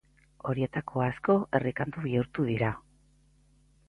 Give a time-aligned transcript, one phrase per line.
[0.51, 2.71] Horietako asko herri-kantu bihurtu dira.